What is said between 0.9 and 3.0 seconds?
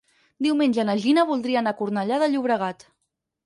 Gina voldria anar a Cornellà de Llobregat.